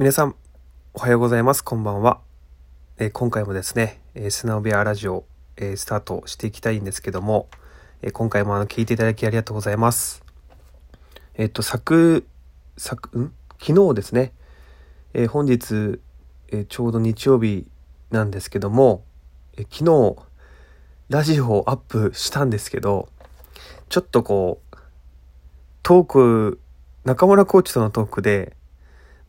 [0.00, 0.34] 皆さん、
[0.94, 1.62] おはようございます。
[1.62, 2.22] こんばんは。
[2.96, 5.26] えー今回もですね、えー、砂尾部屋ラジオ、
[5.58, 7.50] えースタートしていきたいんですけども、
[8.00, 10.24] え今回もあの、聞いていただきありがとうございます。
[11.34, 12.26] えっ、と、昨、
[12.78, 13.34] 昨、ん？
[13.60, 14.32] 昨日ですね、
[15.12, 16.00] え本日、
[16.50, 17.66] えちょうど日曜日
[18.10, 19.04] なんですけども、
[19.58, 20.16] え昨日、
[21.10, 23.10] ラジオをアップしたんですけど、
[23.90, 24.76] ちょっとこう、
[25.82, 26.60] トーク、
[27.04, 28.56] 中村コーチとのトークで、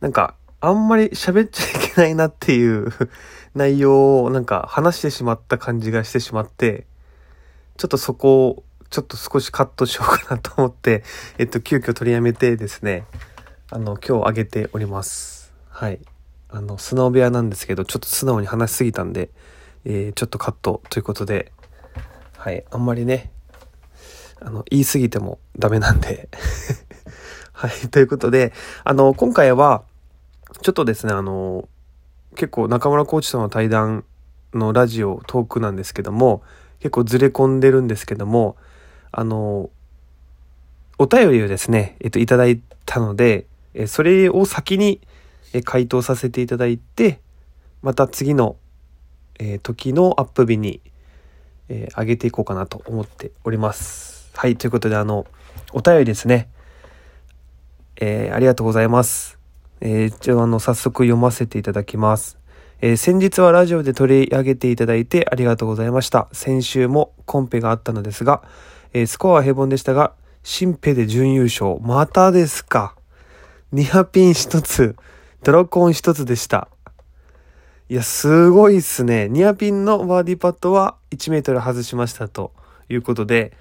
[0.00, 0.34] なんか、
[0.64, 2.92] あんまり喋っちゃいけないなっていう
[3.56, 6.86] 内容をなんか話してしまった感じがしてしまって、
[7.76, 11.02] ちょっとそこをちょっと少しカットしようかなと思って、
[11.38, 13.06] えっと、急遽取りやめてですね、
[13.70, 15.52] あの、今日上げております。
[15.68, 15.98] はい。
[16.48, 19.30] あの、素直部屋なんですけど、ちょっと素直に話しすぎたんで、
[19.84, 21.50] えーちょっとカットということで、
[22.36, 22.64] はい。
[22.70, 23.32] あんまりね、
[24.40, 26.28] あの、言い過ぎてもダメなんで。
[27.52, 27.88] はい。
[27.88, 28.52] ということで、
[28.84, 29.82] あの、今回は、
[30.60, 31.68] ちょっとですね、あの、
[32.34, 34.04] 結構中村コーチとの対談
[34.54, 36.42] のラジオ、トークなんですけども、
[36.80, 38.56] 結構ずれ込んでるんですけども、
[39.10, 39.70] あの、
[40.98, 45.00] お便りをですね、えっと、いただいたので、えそれを先に
[45.52, 47.20] え回答させていただいて、
[47.82, 48.56] また次の、
[49.38, 50.80] え時のアップ日に、
[51.68, 54.30] えー上げていこうかなと思っております。
[54.34, 55.26] はい、ということで、あの、
[55.72, 56.48] お便りですね。
[57.96, 59.41] えーありがとうございます。
[59.84, 62.38] えー、じゃあ、の、早速読ませていただきます。
[62.80, 66.28] えー先日はラジオで取り上げていただいてありがとうございました。
[66.30, 68.42] 先週もコンペがあったのですが、
[68.92, 70.12] えースコアは平凡でしたが、
[70.44, 71.78] シンペで準優勝。
[71.80, 72.94] またですか。
[73.72, 74.94] ニアピン一つ、
[75.42, 76.68] ドラコン一つでした。
[77.88, 79.28] いや、すごいっすね。
[79.28, 82.52] ニアピンのバーディーパットは1メートル外しましたと
[82.88, 83.52] いうことで、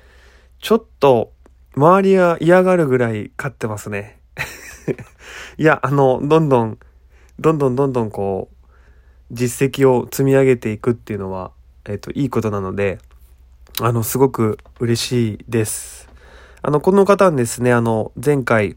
[0.59, 1.31] ちょっと
[1.75, 4.20] 周りが嫌がるぐらい勝ってますね。
[5.57, 6.77] いや、あの、どんどん、
[7.39, 8.65] どんどんどんどんこう、
[9.31, 11.51] 実績を積み上げていくっていうのは、
[11.85, 12.99] えっ、と、いいことなので、
[13.79, 16.09] あの、すごく嬉しいです。
[16.61, 18.75] あの、この方にですね、あの、前回、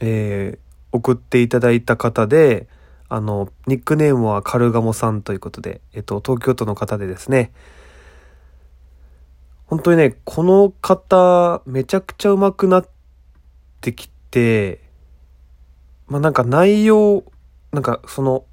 [0.00, 2.68] えー送っていただいた方で、
[3.08, 7.50] あの、ニックネームはカルガモさんということで、えっと、東京都の方でですね、
[9.66, 12.88] 本当にね、この方、めちゃくちゃ上手くなっ
[13.80, 14.80] てきて、
[16.08, 17.22] まあなんか内容、
[17.72, 18.44] なんかその、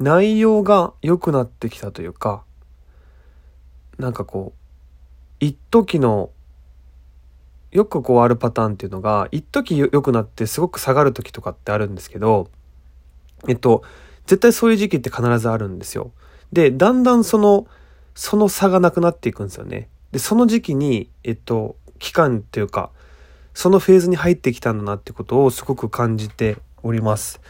[0.00, 2.42] 内容が良くなってきたというか、
[3.96, 4.58] なんかこう、
[5.38, 6.30] 一時の、
[7.70, 12.50] よくこうあるパターンっていうのが、一時良くなってすごく下がる時とかってあるんですけど、
[13.46, 13.84] えっと、
[14.26, 16.10] 絶対そういう時期って必ずあるんですよ。
[16.52, 17.68] で、だんだんその、
[18.16, 19.88] その差がなくなっていくんですよね。
[20.10, 22.90] で、その時期に、えっと、期間っていうか、
[23.54, 27.40] そのフェーズに入ってきたんだなってことをすごく感じております。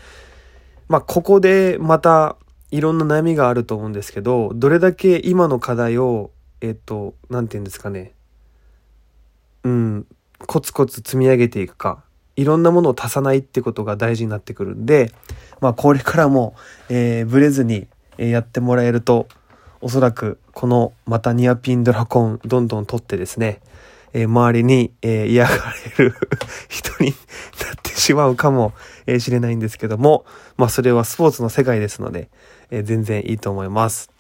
[0.89, 2.37] まあ、ここでまた
[2.71, 8.13] いろんな悩みがあると思うんですけど、どれだけ今の課題を、えっと、なんて言うんですかね。
[9.65, 10.07] うん、
[10.47, 12.03] コツコツ積み上げていくか、
[12.37, 15.13] いろんなものを足さないってことが大事になってくるんで、
[15.61, 16.55] まあ、これからも、
[16.89, 19.27] えーブレずに、やってもらえると、
[19.81, 23.61] おそらく、この、またニアピンドラコン、どんどん取ってですね、
[24.15, 25.51] えー周りに、えー嫌が
[25.99, 26.15] れる
[26.71, 27.17] 人になっ
[27.83, 28.73] てしまうかも
[29.19, 30.25] しれないんですけども、
[30.57, 32.31] まあ、それはスポーツの世界ですので、
[32.71, 34.11] えー全然いいと思います。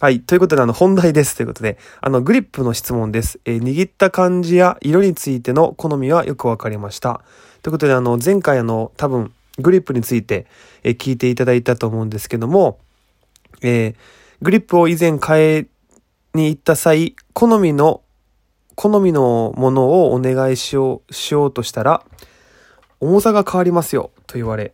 [0.00, 0.20] はい。
[0.20, 1.36] ということで、あの、本題です。
[1.36, 3.38] ということで、あの、グリップの質問です。
[3.44, 7.20] え握った感じや色についての好みはよくわかりました。
[7.60, 10.46] ということで、あの、前回あの、多分、グリップについて、
[10.84, 12.78] え聞いていただいたと思うんですけども、
[13.60, 13.94] え
[14.40, 15.66] グリップを以前買い
[16.32, 18.00] に行った際、好みの、
[18.80, 22.02] 好みのものをお願いしよう、しようとしたら、
[22.98, 24.72] 重さが変わりますよ、と言われ、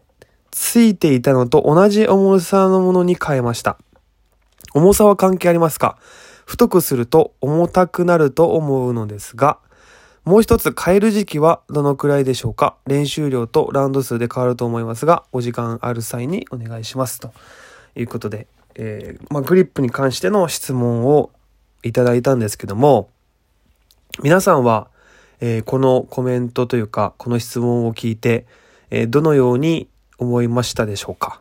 [0.52, 3.78] ついていたのと同じ重さのものに変えました。
[4.74, 5.98] 重さは関係ありますか？
[6.44, 9.58] 太くすると重たくなると思うのですが、
[10.24, 12.76] もう一つ変える時期はどのくらいでしょうか？
[12.86, 17.18] 練習量とラウンド数で変わると思いますが、お時間ある際にお願いします。
[17.18, 17.32] と
[17.96, 21.32] いうことで、えーまあ、グリップに関しての質問を
[21.82, 23.10] いただいたんですけども、
[24.22, 24.88] 皆さんは、
[25.40, 28.46] えーこのコメントというか、この質問を聞いて、
[28.90, 29.88] えーどのように
[30.18, 31.40] 思いましたでしょうか？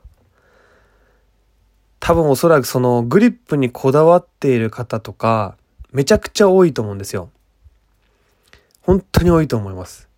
[2.02, 5.56] 多分おそらくそのグリップにこだわっている方とか、
[5.92, 7.30] めちゃくちゃ多いと思うんですよ。
[8.82, 10.10] 本当に多いと思います。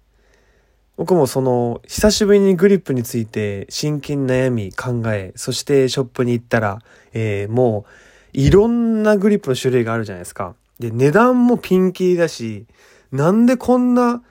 [0.98, 6.80] 僕もその、久しぶりにグリップについて真剣に悩み、考え、そしてショップに行ったら、
[7.14, 7.92] えーもう、
[8.34, 10.56] いろんなグリップの種類があるじゃないですか。
[10.80, 12.66] で、値段もピンキリだし、
[13.12, 14.24] なんでこんな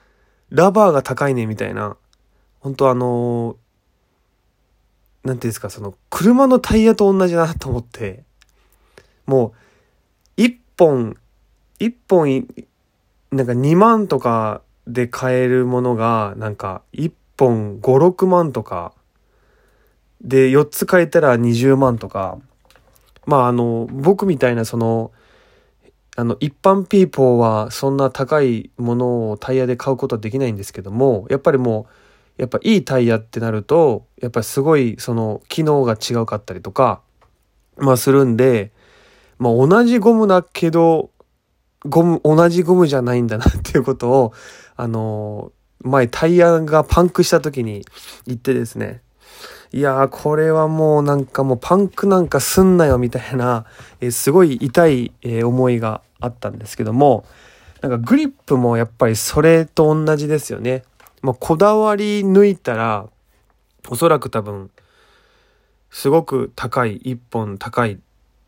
[0.50, 1.96] ラバーが高いねみたいな。
[2.60, 3.56] 本当あの
[5.26, 8.22] なんていうんですか、その、車のタイヤと同じだなと思って、
[9.26, 9.52] もう、
[10.36, 11.16] 一本、
[11.80, 12.46] 一本、
[13.32, 18.92] なんか2万とかで買えるものが、なんか、一本5、6万とか、
[20.20, 22.38] で、4つ買えたら20万とか、
[23.26, 25.10] まあ、あの、僕みたいな、その、
[26.16, 31.86] あの、一般ピーポーはそんな高いものをタイヤで買うことはできないんですけども、やっぱりも
[32.38, 37.02] う、やっぱいいタイヤってなると、やっぱりすごいその機能が違うかったりとか、
[37.76, 38.72] まあするんで、
[39.38, 41.10] まあ同じゴムだけど、
[41.84, 44.32] ゴム、同じゴムじゃないんだなっていうことを、
[44.76, 45.52] あの、
[45.82, 47.84] 前タイヤがパンクした時に
[48.26, 49.02] 言ってですね、
[49.72, 53.66] いやーこれはもうなんかもうパンクなんかすんなよみたいな、
[54.00, 57.24] えー、すごい痛い、え、思いがあったんですけども、
[57.80, 60.82] なんかグリップもやっぱりそれと同じですよね。
[61.22, 63.08] まあ、こだわり抜いたら、
[63.88, 64.70] おそらく多分、
[65.90, 67.98] すごく高い、一本高い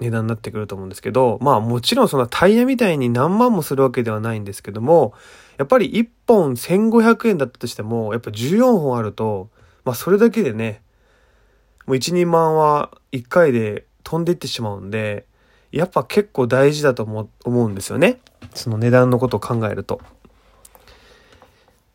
[0.00, 5.14] 値段になってくると思うんですけど、まあもちろんそのタイヤみたいに何万もするわけではないんですけども、
[5.56, 9.50] やっぱり1本1500円だったとしても、やっぱ14本あると、
[9.85, 10.82] まあそれだけでね、
[11.87, 15.26] もう1、2万は1回で飛んでいってしまうんで、
[15.73, 18.20] やっぱ結構大事だと思うんですよね。
[18.55, 20.00] その値段のことを考えると。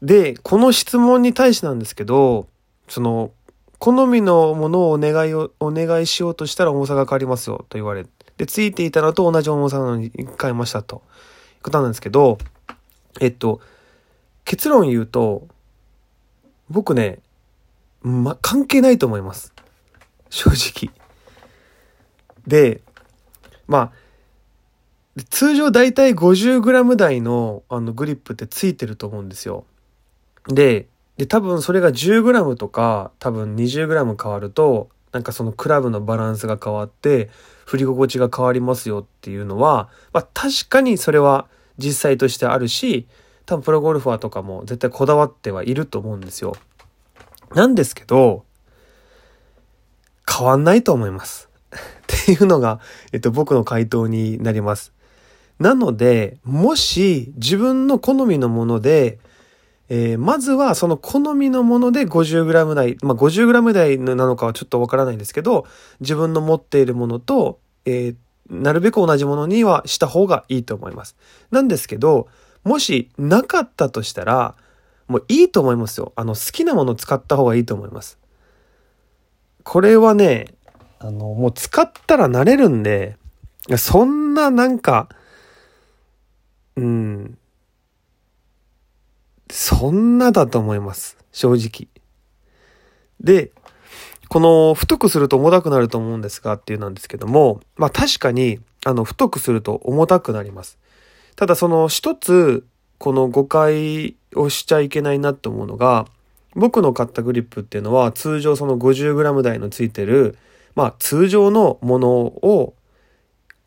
[0.01, 2.47] で、この質問に対してなんですけど、
[2.87, 3.31] その、
[3.79, 8.05] 好みのものをお願いを、お願いしようとしたら重さが変わりますよと言われ
[8.37, 10.97] で、ついていたのと同じ重さなのに変えましたと。
[10.97, 10.99] い
[11.61, 12.37] うことなんですけど、
[13.21, 13.61] えっと、
[14.45, 15.47] 結論言うと、
[16.69, 17.19] 僕ね、
[18.01, 19.53] ま、関係ないと思います。
[20.29, 20.93] 正直。
[22.47, 22.81] で、
[23.67, 23.91] ま
[25.17, 29.65] あ、通常だいたい 50g 台のあのグリップってついてると思うんですよ。
[30.47, 30.87] で、
[31.17, 37.29] で、多分それが 10g とか多分 20g 変わると、なんかそのクラブのバランスが変わって、
[37.65, 43.07] 振り心地が変わりますよっていうのは、まあ確かにそれは実際としてあるし、
[43.45, 46.55] 多分プロゴルファーとかも絶対こだわってはいると思うんですよ。
[47.53, 48.45] なんですけど、
[50.27, 51.49] 変わんないと思います。
[52.03, 52.79] っていうのが、
[53.11, 54.93] えっと、僕の回答になります。
[55.59, 59.19] なので、もし自分の好みのもので、
[59.89, 65.67] えー、まずはその好みのもので 50g 台、まあ、50g 台なのかはちょっとわからないんですけど、
[65.99, 68.15] 自分の持っているものと、えー、
[68.49, 71.15] なるべく同じものにはした方がいいと思います。
[71.51, 72.27] なんですけど、
[72.63, 74.55] もしなかったとしたら、
[75.07, 76.13] もういいと思いますよ。
[76.15, 78.17] あの、好きなものを使った方がいいと思います。
[79.63, 80.53] これはね、
[81.03, 83.17] あの、もう使ったら慣れるんで、
[83.77, 85.09] そんななんか、
[86.77, 87.37] うん、
[89.51, 91.17] そんなだと思います。
[91.33, 91.89] 正直。
[93.19, 93.51] で、
[94.29, 100.77] この太くすると重たくなると思うんですがっていうなんですけども、まあ確かに、あの、太くすると重たくなります。
[101.35, 102.65] ただその一つ、
[102.97, 106.07] この誤解をしちゃいけないなって思うのが、
[106.55, 110.37] 僕の買ったグリップっていうのは通常その 50g 台のついてる、
[110.75, 112.75] まあ通常のものを、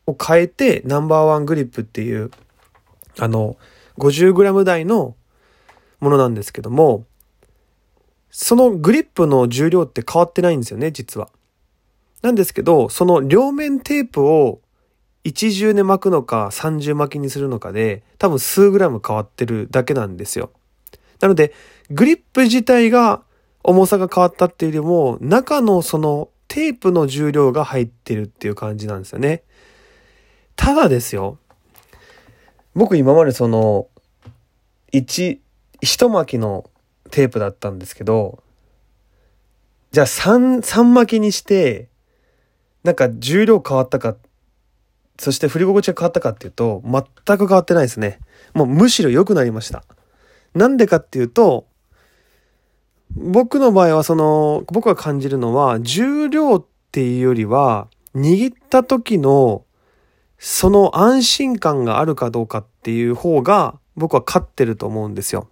[0.05, 2.31] を変えてナンバーワングリップっていう、
[3.19, 3.57] あの、
[3.97, 5.15] 50g 台の
[5.99, 7.05] ものなんですけども、
[8.29, 11.29] そのグリップの重量って変わってないんですよね、実は。
[12.21, 14.61] なんですけど、その両面テープを
[15.23, 20.51] 一重で巻くのか三重巻きにするのかで、多分数グラム変わってるだけなんですよ。
[21.19, 21.53] なので、
[21.89, 23.23] グリップ自体が
[23.63, 29.43] 重さが変わったっていうよりも、中のそのテープの重量が入ってるっていう感じなんですよね。
[30.55, 31.37] ただですよ。
[32.73, 33.87] 僕今までその、
[34.93, 35.39] 1、
[35.81, 36.69] 一巻きの
[37.11, 38.43] テープだったんですけど、
[39.91, 41.89] じゃあ3、三巻きにして、
[42.83, 44.15] なんか重量変わったか、
[45.19, 48.19] そして振り心地が変わったかっていうと、全く変わってないですね。
[48.53, 49.83] もうむしろ良くなりました。
[50.53, 51.67] なんでかっていうと、
[53.17, 59.63] 僕の場合はその、僕が感じるのは、重量っていうよりは、握った時の、
[60.37, 65.49] その安心感があるかどうかっていう方が、僕は勝ってると思うんですよ。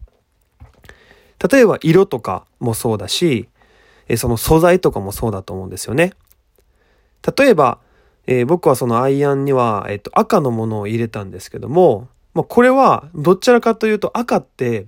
[1.51, 3.50] 例えば色とかもそうだし、
[4.17, 6.13] その素材とかもそうだと思うんですよね。
[7.38, 7.79] 例えば、
[8.27, 14.88] えー、僕はそのアイアンには、えっと、赤のものを入れたんですけども、まあ、これはどちらかというと赤って、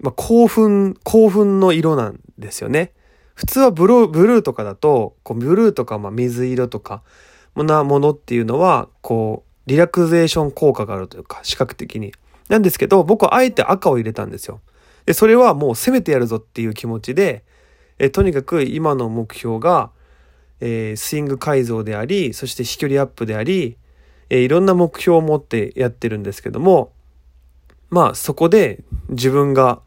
[0.00, 2.92] まあ、興奮、興奮の色なんですよね。
[3.34, 7.02] 普通はブルー、ブルーとかだと、こうブルーとか、まあ、水色とか、
[7.56, 12.12] なものっていうのは、こう、リラクゼーション効果があるというか、視覚的に。
[12.48, 14.60] なんですけど、僕はあえて赤を入れたんですよ。
[15.06, 17.44] で、それはもう攻めてやるぞっていう気持ちで、
[17.98, 19.90] え、とにかく今の目標が、
[20.60, 23.76] えー、スイング改造であり、そして飛距離アップであり、
[24.30, 26.92] えー、いろんな目標を持ってやってるんですけども、
[27.90, 29.80] まあそこで自分が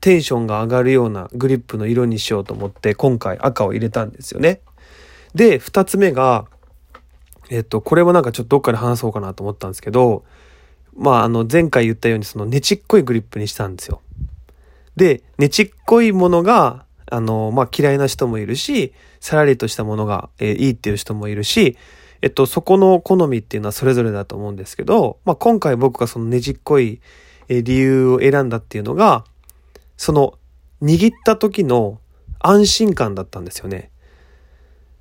[0.00, 4.60] テンションが上がるようなグリップの色にしようと思って今回赤を入れたんですよね。
[5.34, 6.46] で、二つ目が、
[7.50, 10.24] えっと、これもなんかちょっとどっかで話そうかなと思ったんですけど、
[10.96, 14.00] まああの前回言ったようにそのねちっこいグリップにしたんですよ。
[14.96, 21.76] で、ねちっこいものが、あの、まあ嫌いな人もいるし、さらりとしたものが、えー、いいっていう人もいるし、
[22.22, 27.00] えっと、そこの好みっていうのはそれぞれだと思うんですけど、まあ今回僕がそのねじっこい
[27.48, 29.24] 理由を選んだっていうのが、
[30.00, 30.38] その
[30.80, 32.00] 握った時の
[32.38, 33.90] 安心感だったんですよね。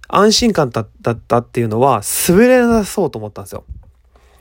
[0.10, 0.90] 安心感だっ
[1.26, 3.64] たっていうのは滑れなそうと思ったんですよ。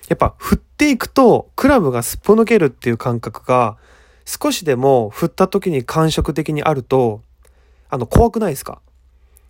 [0.08, 3.76] やっぱ振っていくとクラブがすっぽ抜けるっていう感覚が
[4.24, 7.22] 少しでも振った時に感触的にあると、
[7.88, 8.80] あの怖くないですか？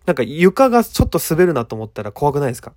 [0.04, 2.74] なんか床がちょっと滑るなと思ったら怖くないですか？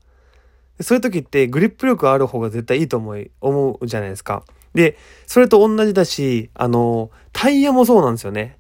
[0.80, 4.46] そういう時ってグリップ力ある方が絶対いいと思い、思うじゃないですか。
[4.74, 8.58] で、それと同じだし、あの、タイヤもそうなんですよね。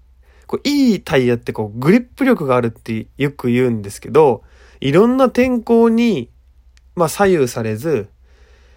[0.48, 4.44] こういいタイヤってこうグリップ力があるってよく言うんですけど、
[4.82, 6.30] いろんな天候に、
[6.96, 8.10] まあ左右されず、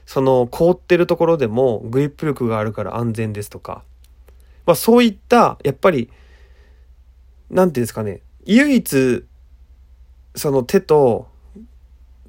[0.06, 3.82] その凍ってるところでもグリップ力があるから安全ですとか、
[4.66, 6.10] まあそういった、やっぱり、
[7.50, 9.24] なんていうんですかね、唯一、
[10.36, 11.26] その手と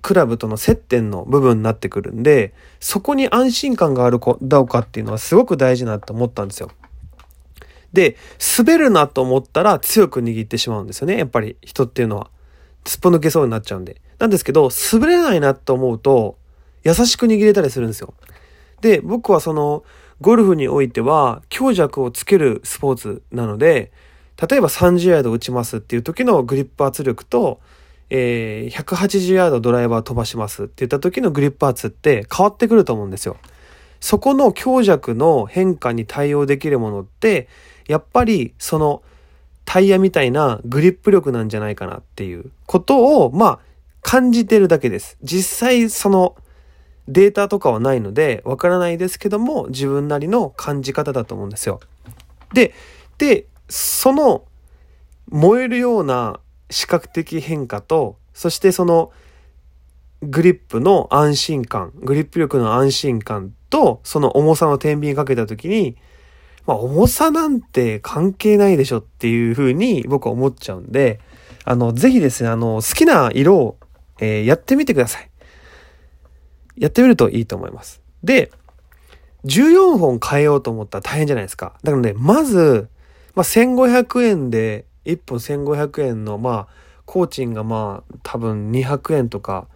[0.06, 6.70] クラブとの接点の部分になってくるんで、そこに安心感があるかどうかっていうのはすごく大事なと思ったんですよ。
[7.92, 8.16] で、
[8.56, 11.18] 滑るなと思ったら強く握ってしまうんですよね。
[11.18, 12.30] やっぱり人っていうのは。
[12.86, 14.00] すっぽ抜けそうになっちゃうんで。
[14.20, 16.38] なんですけど、滑れないなと思うと、
[16.84, 18.14] 優しく握れたりするんですよ。
[18.82, 19.84] で、僕はその、
[20.22, 23.92] ゴルフにおいては強弱をつけるスポーツなので、
[24.48, 27.60] 例えば30ヤード打ちますっていう時のグリップ圧力と、
[28.10, 33.38] えー、180ヤードドライバー飛ばしますって言った時のグリップ圧って変わってくると思うんですよ。
[34.00, 37.48] そこの強弱の変化に対応できるものって、
[37.88, 39.02] やっぱりその
[39.66, 43.60] タイヤみたいなグリップ力なんじゃないかなっていうことを、まあ、
[44.02, 45.18] 感じてるだけです。
[45.24, 46.36] 実際その
[47.08, 51.80] データとかはないので、わからないですけども、自分なりの感じ方だと思うんですよ。
[52.54, 52.74] で、
[53.18, 54.44] で、その
[55.30, 56.40] 燃えるような
[56.76, 59.14] 視覚的変化と、そしてその
[60.22, 65.96] グリップの安心感、グリップ力の安心感と、その重さの天秤かけた時に、
[66.68, 71.22] まあ重さなんて関係ないでしょっていうふうに僕は思っちゃうんで、
[71.64, 73.78] あの、ぜひですね、あの、好きな色を、
[74.20, 75.30] えー、やってみてください。
[76.76, 78.02] やってみるといいと思います。
[78.22, 78.52] で、
[79.46, 81.78] 14本変えようと思ったら大変じゃないですか。
[81.84, 82.90] だからね、まず、
[83.34, 86.68] まあ、1500円で1本1500円の、まあ、
[87.06, 89.68] 工賃がまあ、多分200円とか、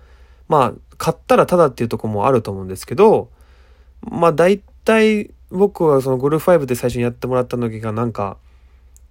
[0.48, 3.30] まあ、買ったらただっていうとこもあると思うんですけど、
[4.02, 8.38] まあ、大体、僕はそのゴルフ5で最初にやってもらった時がなんか、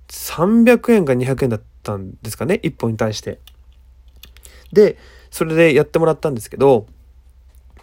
[0.08, 3.38] 300円か200円だったんですかね、1本に対して。
[4.72, 4.98] で、
[5.30, 6.86] それでやってもらったんですけど、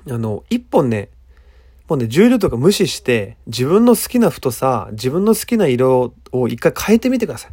[0.10, 1.10] あの、1本ね、
[1.88, 7.52] もうね、重量とか無視して、自分の好きな太さ、自分の好きな色を一回変えてみてください。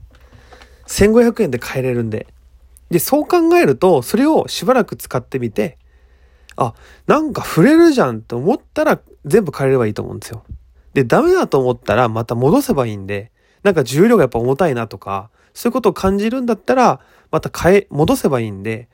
[0.86, 2.26] 1500円で買えれるんで。
[2.90, 5.78] で、そう考えると、それをしばらく使ってみて、
[6.56, 6.74] あ、
[7.06, 10.44] なんか触れるじゃんって思ったら全部変えればいいと思うんですよ。
[10.94, 18.88] で、ダメだと思ったらまた戻せばいいんで、なんか重量がやっぱ重たいなとか、そういうことを感じるんだったら、また変え、戻せばいいんで、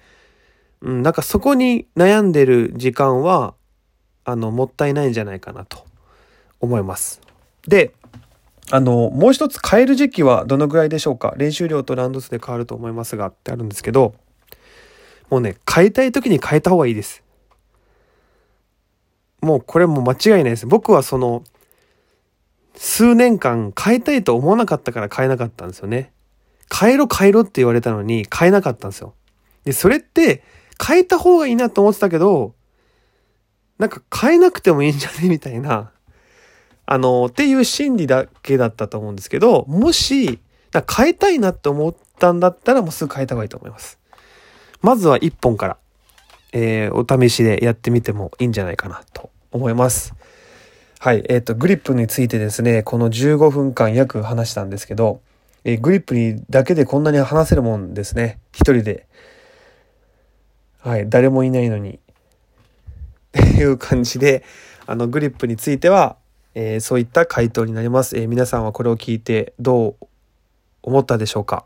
[0.81, 3.55] うん、なんかそこに悩んでる時間は、
[4.25, 5.85] あの、もったいないんじゃないかなと
[6.61, 7.21] 思います。
[7.67, 7.93] で、
[8.71, 11.35] あの、もう一つ変える時期はどのぐらいでしょうか？
[11.37, 14.15] 練習量とランド数で変わると思いますがってあるんですけど、
[15.31, 17.23] もうね、変えたい時に変えた方がいいです。
[19.41, 20.67] もうこれも間違いないです。
[20.67, 21.45] 僕はその、
[22.75, 26.13] 数年間変えたいと思わなかったから変えなかったんですよね。
[26.71, 29.15] 変えろ変えろって言われたのに変えなかったんですよ。
[29.65, 30.45] で、それって
[30.87, 32.55] 変えた方がいいなと思ってたけど、
[33.79, 35.29] なんか変えなくてもいいんじゃね？
[35.29, 35.93] みたいな、
[36.91, 40.39] あの、っていう心理だけだったと思うんですけど、もし、
[40.73, 43.99] 変えたいなって思ったんだったらもうすぐ変えた方がいいと思います。
[44.81, 45.77] まずは1本から、
[46.55, 50.15] えー、お試しでやってみてもいいんじゃないかなと思います。
[50.99, 51.23] はい。
[51.29, 55.21] えっ、ー、と、グリップについてですね、この15分間約話したんですけど、
[55.65, 58.39] えー、グリップにだけでこんなに話せるもんですね。
[58.55, 59.07] 一人で。
[60.81, 61.07] はい。
[61.07, 61.97] 誰もいないのに。
[61.97, 61.99] っ
[63.33, 64.43] ていう感じで、
[64.87, 66.17] あの、グリップについては、
[66.61, 70.07] えー、そういった回答になります、えー、皆さんはこれを聞いてどう
[70.83, 71.65] 思ったでしょうか？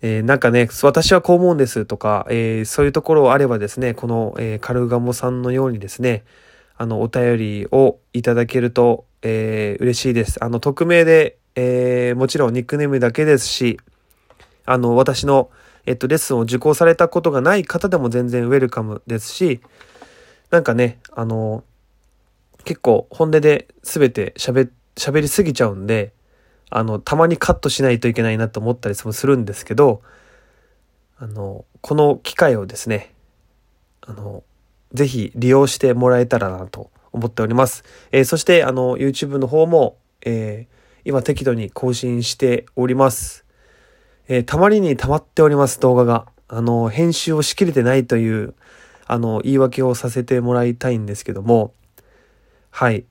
[0.00, 6.24] えー、なんかね、私はこう思うんですとか、え、そういうところあればですね、この、え、カルガモさんのようにですね、
[6.78, 10.42] あの、お便りをいただけると、え、嬉しいです。
[10.42, 13.78] あの、匿名で、え、もちろんニックネームだけですし、
[14.64, 15.50] あの、私の、
[15.84, 19.60] えっと、レッスンを受講されたことがない方でも全然ウェルカムですし、
[20.50, 21.64] なんかね、あの、
[22.68, 26.12] 結構本音で全て喋、喋りすぎちゃうんで、
[26.68, 30.02] あの、たまにカットしないといけないなと思ったりもするんですけど、
[31.18, 33.14] あの、この機会をですね、
[34.02, 34.44] あの、
[34.92, 37.84] ぜひ利用してもらえたらなと思っております。
[38.12, 39.96] えー、そして、あの、YouTube の方も、
[40.26, 43.46] えー、今適度に更新しております。
[44.28, 46.26] えー、たまりに溜まっております、動画が。
[46.48, 48.52] あの、編集をしきれてないという、
[49.06, 51.72] あの、言い訳をさせてもらいたいんですけども、
[52.70, 53.04] はい。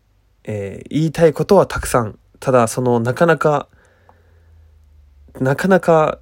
[0.43, 3.67] えー、言いたいことはたくさんただ、その、なかなか、
[5.39, 6.19] なかなか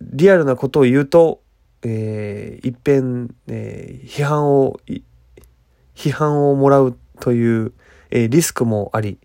[0.00, 1.42] リアルなことを言うと、
[1.82, 4.80] えー、一遍、えー、批判を、
[5.94, 7.72] 批判をもらうという、
[8.10, 9.18] えー、リスクもあり、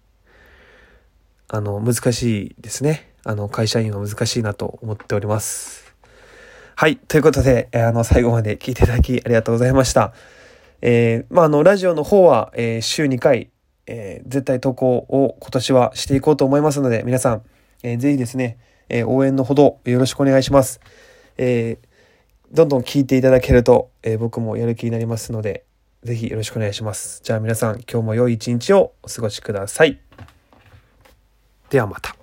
[1.47, 3.11] あの、難しいですね。
[3.23, 5.93] あの、会社員は難しいなと思っております。
[6.75, 6.97] はい。
[6.97, 10.13] ということで、あの、最後まで聞いていただきありがとうございました。
[10.85, 13.49] えー、まあ、あの、ラジオの方は、えー、週2回、
[13.87, 17.41] えー、絶対投稿を今年はしていこうと思いますので、皆さん、
[17.83, 18.57] えー、ぜひですね、
[18.89, 20.81] えー、応援のほどよろしくお願いします。
[21.37, 21.87] えー、
[22.51, 25.63] どんどん聞いていただけると、えー、僕もやる気になりますので、
[26.03, 27.21] ぜひよろしくお願いします。
[27.23, 30.01] じゃあ皆さん、今日も良い一日をお過ごしください。
[31.69, 32.22] ではまた。